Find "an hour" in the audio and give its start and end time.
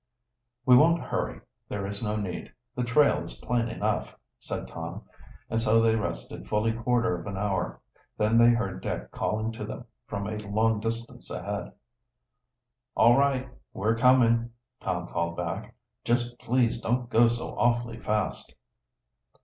7.27-7.79